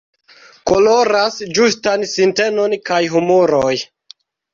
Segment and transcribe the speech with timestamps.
[0.69, 3.75] Koloras ĝustan sintenon kaj humoroj.